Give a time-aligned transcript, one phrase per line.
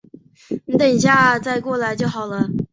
[0.65, 2.49] 你等一下再回来就好了